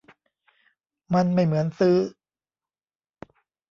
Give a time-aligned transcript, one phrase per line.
[1.13, 1.97] มันไม่เหมือนซื้อ